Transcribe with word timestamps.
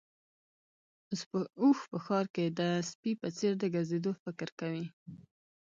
اوښ 1.61 1.79
په 1.91 1.97
ښار 2.05 2.25
کې 2.35 2.45
د 2.59 2.61
سپي 2.89 3.11
په 3.21 3.27
څېر 3.37 3.53
د 3.59 3.63
ګرځېدو 3.75 4.11
فکر 4.23 4.49
کوي. 4.59 4.85